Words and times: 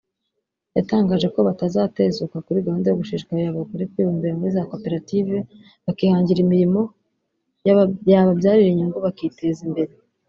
yatangaje 0.77 1.27
ko 1.33 1.39
batazatezuka 1.47 2.35
kuri 2.45 2.65
gahunda 2.65 2.87
yo 2.87 2.97
gushishikariza 3.01 3.49
abagore 3.51 3.83
kwibumbira 3.91 4.37
muri 4.39 4.51
za 4.57 4.69
koperative 4.71 5.35
bakihangira 5.85 6.39
imirimo 6.41 6.81
yababyarira 8.09 8.69
inyungu 8.71 8.97
bakiteza 9.05 9.61
imbere 9.67 9.93